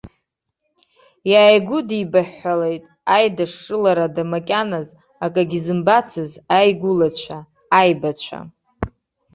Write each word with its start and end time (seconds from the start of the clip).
Иааигәыдибаҳәҳәалеит 1.31 2.83
аидашшыларада 3.15 4.23
макьаназ 4.31 4.87
акагьы 5.25 5.59
зымбацыз 5.65 6.31
аигәылацәа, 6.57 7.37
аибацәа. 7.79 8.39